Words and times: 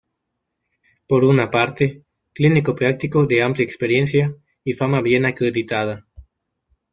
Por 1.07 1.23
una 1.23 1.51
parte, 1.51 2.01
clínico 2.33 2.73
práctico 2.73 3.27
de 3.27 3.43
amplia 3.43 3.65
experiencia 3.65 4.35
y 4.63 4.73
fama 4.73 4.99
bien 5.03 5.25
acreditada. 5.27 6.07